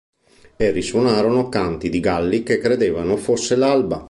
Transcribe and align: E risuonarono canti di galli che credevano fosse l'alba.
E 0.55 0.71
risuonarono 0.71 1.47
canti 1.47 1.87
di 1.91 1.99
galli 1.99 2.41
che 2.41 2.57
credevano 2.57 3.17
fosse 3.17 3.55
l'alba. 3.55 3.99